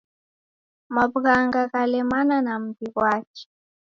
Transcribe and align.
Maw'ughanga 0.93 1.61
ghalemana 1.71 2.37
na 2.45 2.53
mbi 2.61 2.85
ghwake. 2.93 3.41